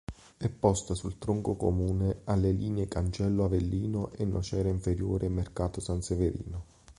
È 0.35 0.49
posta 0.49 0.95
sul 0.95 1.19
tronco 1.19 1.53
comune 1.55 2.21
alle 2.23 2.51
linee 2.51 2.87
Cancello-Avellino 2.87 4.11
e 4.13 4.25
Nocera 4.25 4.67
Inferiore-Mercato 4.69 5.79
San 5.79 6.01
Severino. 6.01 6.65